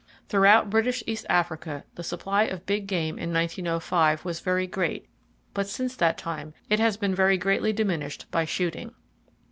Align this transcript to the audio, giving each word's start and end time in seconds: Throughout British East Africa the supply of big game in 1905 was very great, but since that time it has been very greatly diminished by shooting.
Throughout 0.29 0.71
British 0.71 1.03
East 1.05 1.27
Africa 1.29 1.83
the 1.93 2.01
supply 2.03 2.45
of 2.45 2.65
big 2.65 2.87
game 2.87 3.19
in 3.19 3.31
1905 3.31 4.25
was 4.25 4.39
very 4.39 4.65
great, 4.65 5.07
but 5.53 5.67
since 5.67 5.95
that 5.95 6.17
time 6.17 6.55
it 6.71 6.79
has 6.79 6.97
been 6.97 7.13
very 7.13 7.37
greatly 7.37 7.71
diminished 7.71 8.25
by 8.31 8.43
shooting. 8.45 8.95